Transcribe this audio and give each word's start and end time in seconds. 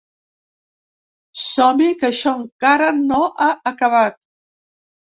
Som-hi 1.41 1.91
que 2.01 2.09
això 2.09 2.35
encara 2.41 2.91
no 3.05 3.25
ha 3.47 3.53
acabat! 3.75 4.21